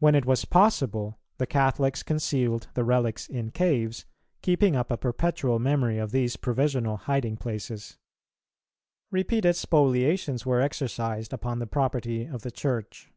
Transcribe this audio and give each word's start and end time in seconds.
When 0.00 0.16
it 0.16 0.26
was 0.26 0.44
possible, 0.44 1.20
the 1.38 1.46
Catholics 1.46 2.02
concealed 2.02 2.66
the 2.74 2.82
relics 2.82 3.28
in 3.28 3.52
caves, 3.52 4.04
keeping 4.42 4.74
up 4.74 4.90
a 4.90 4.96
perpetual 4.96 5.60
memory 5.60 5.98
of 5.98 6.10
these 6.10 6.34
provisional 6.36 6.96
hiding 6.96 7.36
places.[277:1] 7.36 7.96
Repeated 9.12 9.54
spoliations 9.54 10.44
were 10.44 10.60
exercised 10.60 11.32
upon 11.32 11.60
the 11.60 11.68
property 11.68 12.24
of 12.24 12.42
the 12.42 12.50
Church. 12.50 13.12